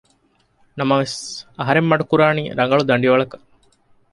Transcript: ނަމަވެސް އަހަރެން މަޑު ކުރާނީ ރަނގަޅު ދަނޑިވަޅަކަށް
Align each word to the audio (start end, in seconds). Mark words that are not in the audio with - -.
ނަމަވެސް 0.77 1.19
އަހަރެން 1.57 1.89
މަޑު 1.91 2.03
ކުރާނީ 2.09 2.43
ރަނގަޅު 2.57 2.83
ދަނޑިވަޅަކަށް 2.89 3.45